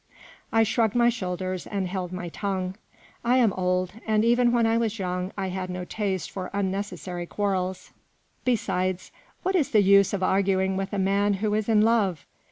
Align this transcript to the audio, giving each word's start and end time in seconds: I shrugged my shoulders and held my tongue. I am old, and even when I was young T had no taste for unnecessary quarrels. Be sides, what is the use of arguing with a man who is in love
I 0.51 0.63
shrugged 0.63 0.95
my 0.95 1.09
shoulders 1.09 1.67
and 1.67 1.87
held 1.87 2.11
my 2.11 2.29
tongue. 2.29 2.73
I 3.23 3.37
am 3.37 3.53
old, 3.53 3.93
and 4.07 4.25
even 4.25 4.51
when 4.51 4.65
I 4.65 4.75
was 4.75 4.97
young 4.97 5.31
T 5.37 5.49
had 5.49 5.69
no 5.69 5.85
taste 5.85 6.31
for 6.31 6.49
unnecessary 6.53 7.27
quarrels. 7.27 7.91
Be 8.43 8.55
sides, 8.55 9.11
what 9.43 9.55
is 9.55 9.69
the 9.69 9.83
use 9.83 10.11
of 10.11 10.23
arguing 10.23 10.75
with 10.75 10.91
a 10.91 10.97
man 10.97 11.35
who 11.35 11.53
is 11.53 11.69
in 11.69 11.81
love 11.81 12.25